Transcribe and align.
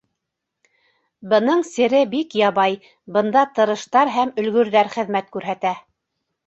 Бының 1.33 1.61
сере 1.67 2.01
бик 2.15 2.35
ябай: 2.41 2.79
бында 3.19 3.47
тырыштар 3.61 4.15
һәм 4.19 4.35
өлгөрҙәр 4.45 4.95
хеҙмәт 4.99 5.35
күрһәтә. 5.39 5.81